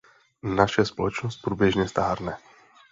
Naše 0.43 0.85
společnost 0.85 1.41
průběžně 1.41 1.87
stárne. 1.87 2.37